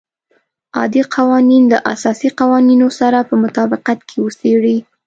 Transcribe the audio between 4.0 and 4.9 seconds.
کې وڅېړي.